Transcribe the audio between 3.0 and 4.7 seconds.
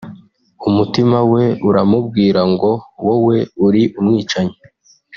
wowe uri umwicanyi